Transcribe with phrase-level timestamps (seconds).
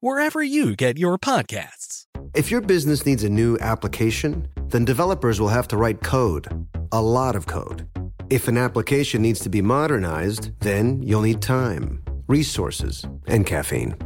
[0.00, 2.06] wherever you get your podcasts.
[2.34, 7.00] If your business needs a new application, then developers will have to write code, a
[7.00, 7.86] lot of code.
[8.30, 13.96] If an application needs to be modernized, then you'll need time, resources, and caffeine.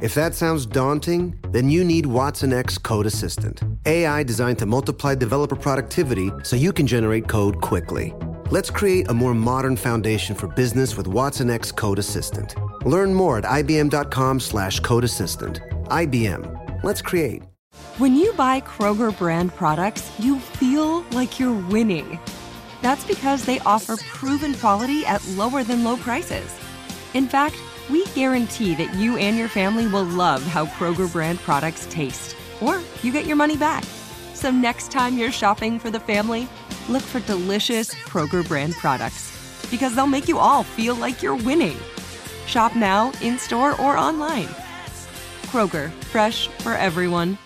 [0.00, 5.56] If that sounds daunting, then you need watsonx Code Assistant, AI designed to multiply developer
[5.56, 8.14] productivity so you can generate code quickly.
[8.50, 12.56] Let's create a more modern foundation for business with watsonx Code Assistant.
[12.84, 15.60] Learn more at ibm.com slash code assistant.
[15.84, 16.82] IBM.
[16.82, 17.44] Let's create.
[17.98, 22.18] When you buy Kroger brand products, you feel like you're winning.
[22.82, 26.52] That's because they offer proven quality at lower than low prices.
[27.14, 27.54] In fact,
[27.88, 32.80] we guarantee that you and your family will love how Kroger brand products taste, or
[33.04, 33.84] you get your money back.
[34.34, 36.48] So next time you're shopping for the family,
[36.88, 39.30] look for delicious Kroger brand products
[39.70, 41.76] because they'll make you all feel like you're winning.
[42.46, 44.48] Shop now, in store, or online.
[45.46, 47.38] Kroger, fresh for everyone.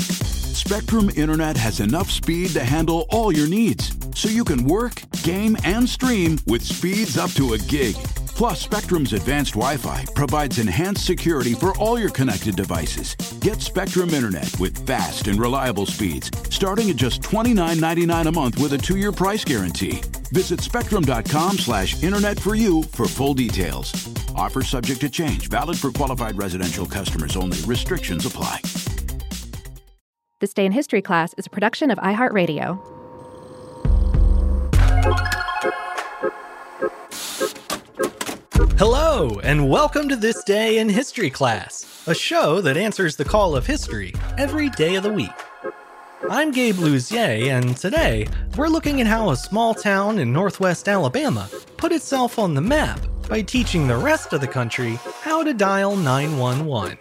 [0.00, 5.56] Spectrum Internet has enough speed to handle all your needs, so you can work, game,
[5.64, 7.96] and stream with speeds up to a gig.
[8.38, 13.16] Plus, Spectrum's advanced Wi Fi provides enhanced security for all your connected devices.
[13.40, 18.74] Get Spectrum Internet with fast and reliable speeds, starting at just $29.99 a month with
[18.74, 20.00] a two year price guarantee.
[20.30, 23.92] Visit spectrum.com slash internet for you for full details.
[24.36, 27.58] Offer subject to change, valid for qualified residential customers only.
[27.62, 28.60] Restrictions apply.
[30.38, 32.78] This Day in History class is a production of iHeartRadio.
[38.78, 43.56] Hello, and welcome to This Day in History class, a show that answers the call
[43.56, 45.32] of history every day of the week.
[46.30, 51.50] I'm Gabe Luzier, and today we're looking at how a small town in northwest Alabama
[51.76, 55.96] put itself on the map by teaching the rest of the country how to dial
[55.96, 56.98] 911.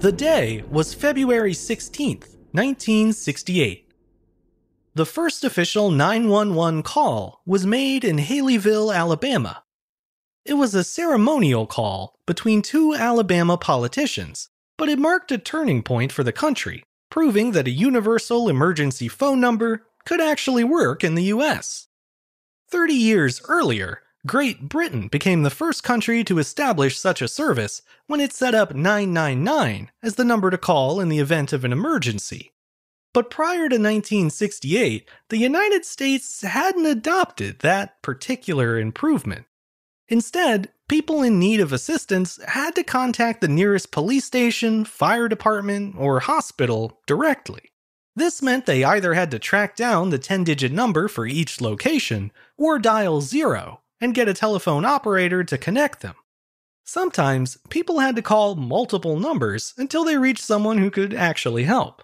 [0.00, 3.91] The day was February 16th, 1968.
[4.94, 9.64] The first official 911 call was made in Haleyville, Alabama.
[10.44, 16.12] It was a ceremonial call between two Alabama politicians, but it marked a turning point
[16.12, 21.32] for the country, proving that a universal emergency phone number could actually work in the
[21.36, 21.88] US.
[22.70, 28.20] 30 years earlier, Great Britain became the first country to establish such a service when
[28.20, 32.52] it set up 999 as the number to call in the event of an emergency.
[33.14, 39.44] But prior to 1968, the United States hadn't adopted that particular improvement.
[40.08, 45.94] Instead, people in need of assistance had to contact the nearest police station, fire department,
[45.98, 47.70] or hospital directly.
[48.14, 52.30] This meant they either had to track down the 10 digit number for each location
[52.58, 56.14] or dial zero and get a telephone operator to connect them.
[56.84, 62.02] Sometimes people had to call multiple numbers until they reached someone who could actually help.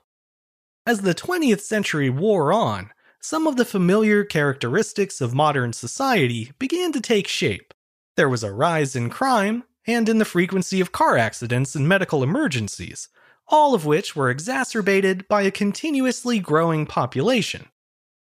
[0.88, 6.92] As the 20th century wore on, some of the familiar characteristics of modern society began
[6.92, 7.74] to take shape.
[8.16, 12.22] There was a rise in crime and in the frequency of car accidents and medical
[12.22, 13.10] emergencies,
[13.48, 17.66] all of which were exacerbated by a continuously growing population.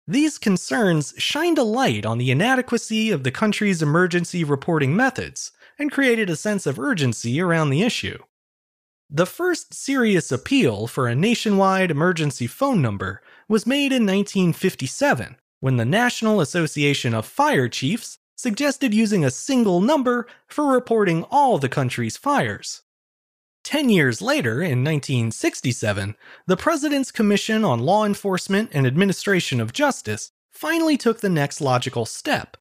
[0.07, 5.91] These concerns shined a light on the inadequacy of the country's emergency reporting methods and
[5.91, 8.19] created a sense of urgency around the issue.
[9.13, 15.75] The first serious appeal for a nationwide emergency phone number was made in 1957 when
[15.75, 21.67] the National Association of Fire Chiefs suggested using a single number for reporting all the
[21.67, 22.83] country's fires.
[23.65, 26.15] Ten years later, in 1967,
[26.47, 32.05] the President's Commission on Law Enforcement and Administration of Justice finally took the next logical
[32.05, 32.55] step.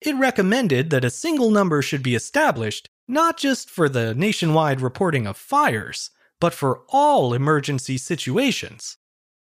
[0.00, 5.26] It recommended that a single number should be established not just for the nationwide reporting
[5.26, 6.10] of fires,
[6.40, 8.96] but for all emergency situations.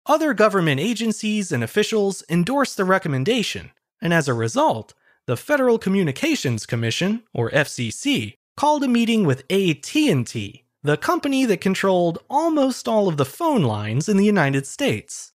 [0.05, 3.71] Other government agencies and officials endorsed the recommendation,
[4.01, 4.93] and as a result,
[5.27, 12.19] the Federal Communications Commission, or FCC, called a meeting with AT&T, the company that controlled
[12.29, 15.33] almost all of the phone lines in the United States.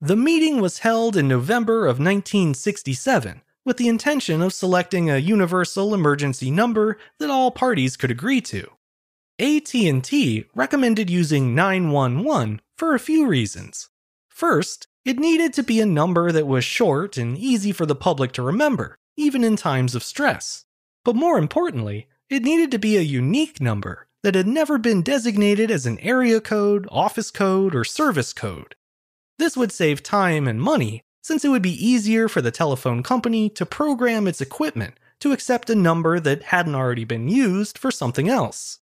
[0.00, 5.92] The meeting was held in November of 1967, with the intention of selecting a universal
[5.92, 8.70] emergency number that all parties could agree to.
[9.38, 13.90] AT&T recommended using 911 for a few reasons.
[14.30, 18.32] First, it needed to be a number that was short and easy for the public
[18.32, 20.64] to remember, even in times of stress.
[21.04, 25.70] But more importantly, it needed to be a unique number that had never been designated
[25.70, 28.74] as an area code, office code, or service code.
[29.38, 33.48] This would save time and money, since it would be easier for the telephone company
[33.48, 38.28] to program its equipment to accept a number that hadn't already been used for something
[38.28, 38.78] else.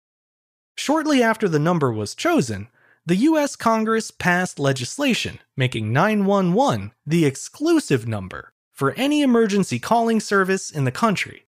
[0.76, 2.68] Shortly after the number was chosen,
[3.06, 10.72] the US Congress passed legislation making 911 the exclusive number for any emergency calling service
[10.72, 11.46] in the country.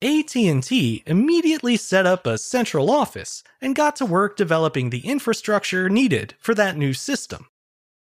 [0.00, 6.36] AT&T immediately set up a central office and got to work developing the infrastructure needed
[6.38, 7.48] for that new system.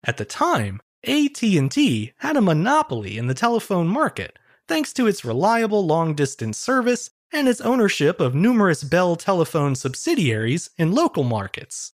[0.04, 4.38] At the time, AT&T had a monopoly in the telephone market
[4.68, 10.92] thanks to its reliable long-distance service and its ownership of numerous Bell Telephone subsidiaries in
[10.92, 11.92] local markets.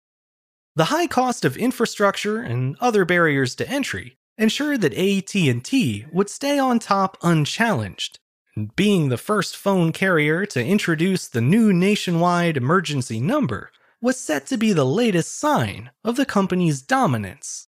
[0.76, 6.58] The high cost of infrastructure and other barriers to entry ensured that AT&T would stay
[6.58, 8.18] on top unchallenged.
[8.54, 13.70] And being the first phone carrier to introduce the new nationwide emergency number
[14.00, 17.67] was set to be the latest sign of the company's dominance.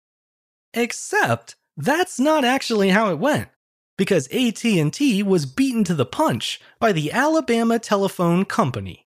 [0.76, 3.48] Except that's not actually how it went
[3.98, 9.08] because AT&T was beaten to the punch by the Alabama Telephone Company.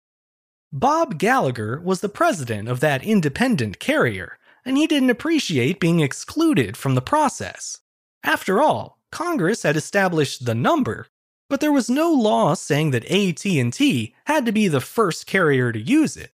[0.73, 6.75] Bob Gallagher was the president of that independent carrier, and he didn't appreciate being excluded
[6.75, 7.81] from the process.
[8.23, 11.07] After all, Congress had established the number,
[11.47, 15.79] but there was no law saying that AT&T had to be the first carrier to
[15.79, 16.31] use it.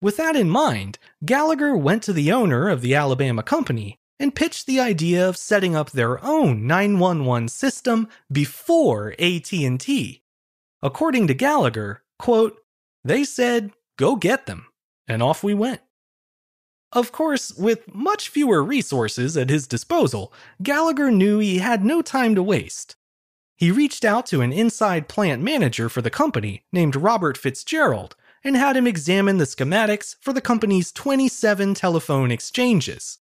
[0.00, 4.66] With that in mind, Gallagher went to the owner of the Alabama company and pitched
[4.66, 10.22] the idea of setting up their own 911 system before AT&T.
[10.82, 12.58] According to Gallagher, quote,
[13.02, 14.66] they said, "Go get them."
[15.08, 15.80] And off we went.
[16.92, 20.32] Of course, with much fewer resources at his disposal,
[20.62, 22.96] Gallagher knew he had no time to waste.
[23.56, 28.56] He reached out to an inside plant manager for the company named Robert Fitzgerald and
[28.56, 33.18] had him examine the schematics for the company's 27 telephone exchanges.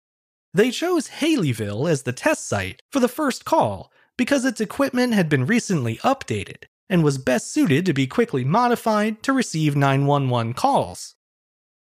[0.54, 5.28] They chose Haleyville as the test site for the first call because its equipment had
[5.28, 11.16] been recently updated and was best suited to be quickly modified to receive 911 calls.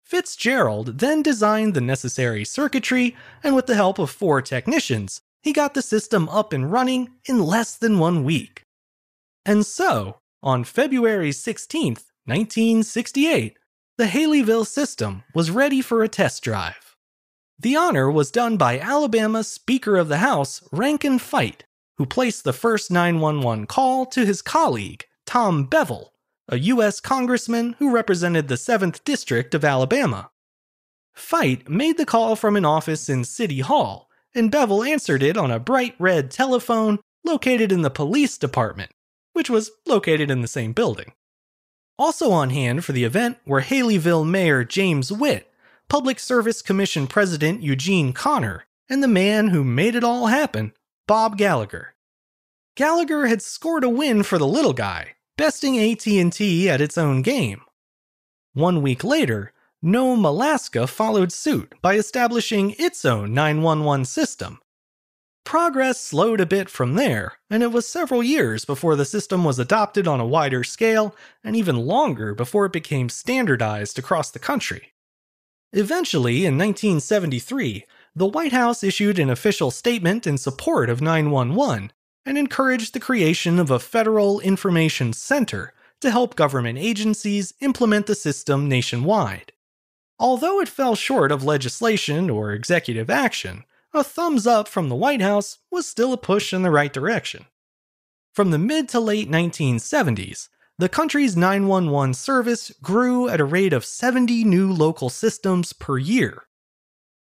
[0.04, 5.74] Fitzgerald then designed the necessary circuitry, and with the help of four technicians, he got
[5.74, 8.64] the system up and running in less than one week.
[9.46, 11.94] And so, on February 16,
[12.26, 13.58] 1968,
[13.98, 16.81] the Haleyville system was ready for a test drive.
[17.62, 21.66] The honor was done by Alabama Speaker of the House Rankin Fite,
[22.00, 26.12] who placed the first 911 call to his colleague, Tom Bevill,
[26.48, 27.00] a U.S.
[27.00, 30.32] congressman who represented the 7th District of Alabama.
[31.14, 35.52] Fite made the call from an office in City Hall, and Bevill answered it on
[35.52, 38.90] a bright red telephone located in the police department,
[39.34, 41.12] which was located in the same building.
[42.00, 45.51] Also on hand for the event were Haleyville Mayor James Witt
[45.92, 50.72] Public Service Commission President Eugene Connor and the man who made it all happen,
[51.06, 51.96] Bob Gallagher.
[52.78, 57.60] Gallagher had scored a win for the little guy, besting AT&T at its own game.
[58.54, 59.52] One week later,
[59.82, 64.62] Nome, Alaska followed suit by establishing its own 911 system.
[65.44, 69.60] Progress slowed a bit from there, and it was several years before the system was
[69.60, 71.14] adopted on a wider scale,
[71.44, 74.94] and even longer before it became standardized across the country.
[75.74, 81.94] Eventually, in 1973, the White House issued an official statement in support of 911
[82.26, 88.16] and encouraged the creation of a federal information center to help government agencies implement the
[88.16, 89.54] system nationwide.
[90.20, 93.64] Although it fell short of legislation or executive action,
[93.94, 97.46] a thumbs up from the White House was still a push in the right direction.
[98.34, 100.50] From the mid to late 1970s,
[100.82, 106.48] the country's 911 service grew at a rate of 70 new local systems per year.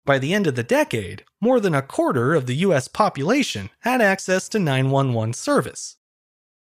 [0.05, 3.99] By the end of the decade, more than a quarter of the US population had
[3.99, 5.95] access to 911 service.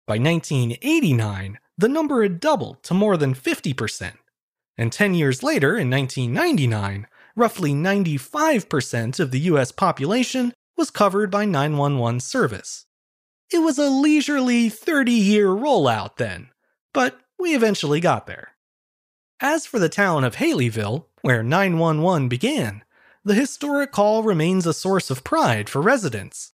[0.05, 4.11] By 1989, the number had doubled to more than 50%.
[4.77, 11.45] And 10 years later, in 1999, roughly 95% of the US population was covered by
[11.45, 12.85] 911 service.
[13.51, 16.51] It was a leisurely 30 year rollout then,
[16.95, 18.53] but we eventually got there.
[19.41, 22.83] As for the town of Haleyville, where 911 began,
[23.23, 26.53] the historic call remains a source of pride for residents.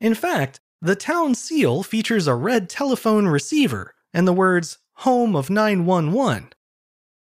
[0.00, 5.48] In fact, The town seal features a red telephone receiver and the words Home of
[5.48, 6.52] 911.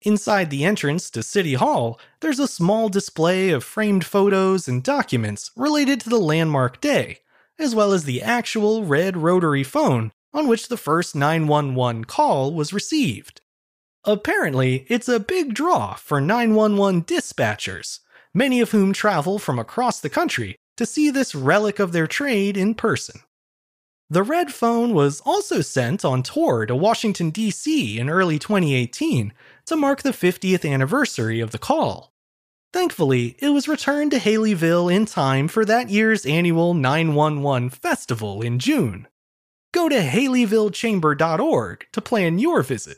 [0.01, 5.51] Inside the entrance to City Hall, there's a small display of framed photos and documents
[5.55, 7.19] related to the landmark day,
[7.57, 12.73] as well as the actual red rotary phone on which the first 911 call was
[12.73, 13.41] received.
[14.03, 17.99] Apparently, it's a big draw for 911 dispatchers,
[18.33, 22.55] many of whom travel from across the country to see this relic of their trade
[22.55, 23.21] in person.
[24.09, 27.99] The red phone was also sent on tour to Washington, D.C.
[27.99, 29.33] in early 2018
[29.65, 32.13] to mark the 50th anniversary of the call.
[32.71, 38.59] Thankfully, it was returned to Haleyville in time for that year's annual 911 festival in
[38.59, 39.07] June.
[39.77, 42.97] Go to haleyvillechamber.org to plan your visit.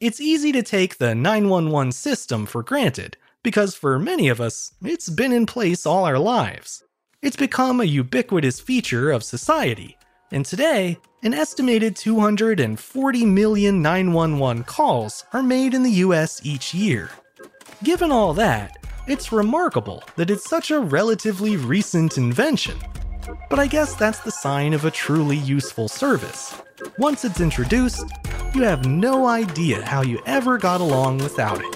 [0.00, 5.08] It's easy to take the 911 system for granted because for many of us, it's
[5.08, 6.82] been in place all our lives.
[7.22, 9.96] It's become a ubiquitous feature of society,
[10.32, 17.08] and today, an estimated 240 million 911 calls are made in the US each year.
[17.84, 22.80] Given all that, it's remarkable that it's such a relatively recent invention.
[23.48, 26.54] But I guess that's the sign of a truly useful service.
[26.98, 28.04] Once it's introduced,
[28.54, 31.74] you have no idea how you ever got along without it.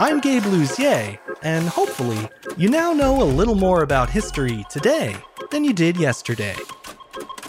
[0.00, 5.16] I'm Gabe Luzier, and hopefully, you now know a little more about history today
[5.50, 6.56] than you did yesterday.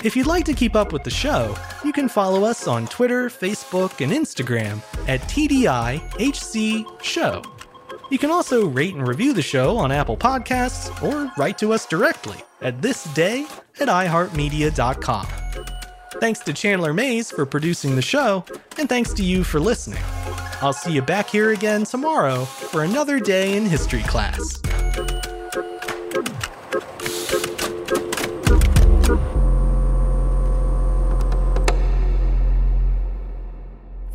[0.04, 3.30] If you'd like to keep up with the show, you can follow us on Twitter,
[3.30, 7.42] Facebook, and Instagram at TDIHC Show.
[8.10, 11.86] You can also rate and review the show on Apple Podcasts or write to us
[11.86, 13.44] directly at thisday
[13.80, 15.28] at iHeartMedia.com.
[16.20, 18.44] Thanks to Chandler Mayes for producing the show,
[18.78, 20.04] and thanks to you for listening.
[20.62, 24.60] I'll see you back here again tomorrow for another day in history class.